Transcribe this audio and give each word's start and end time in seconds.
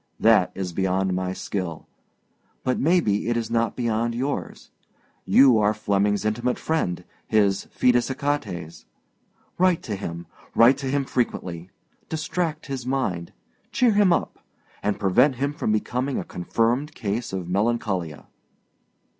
That 0.19 0.51
is 0.55 0.73
beyond 0.73 1.13
my 1.13 1.31
skill, 1.31 1.87
but 2.63 2.79
maybe 2.79 3.29
it 3.29 3.37
is 3.37 3.51
not 3.51 3.75
beyond 3.75 4.15
yours. 4.15 4.71
You 5.25 5.59
are 5.59 5.75
Flemmingâs 5.75 6.25
intimate 6.25 6.57
friend, 6.57 7.03
his 7.27 7.65
fidus 7.69 8.09
Achates. 8.09 8.85
Write 9.59 9.83
to 9.83 9.95
him, 9.95 10.25
write 10.55 10.79
to 10.79 10.87
him 10.89 11.05
frequently, 11.05 11.69
distract 12.09 12.65
his 12.65 12.83
mind, 12.83 13.31
cheer 13.71 13.91
him 13.91 14.11
up, 14.11 14.39
and 14.81 14.99
prevent 14.99 15.35
him 15.35 15.53
from 15.53 15.71
becoming 15.71 16.17
a 16.17 16.23
confirmed 16.23 16.95
case 16.95 17.31
of 17.31 17.47
melancholia. 17.47 18.25